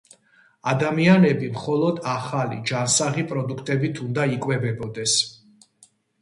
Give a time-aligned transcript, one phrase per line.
[0.69, 5.15] ადამიანები მხოლოდ ახალი ჯანსაღი პროდუქტებით უნდა იკვებებოდეს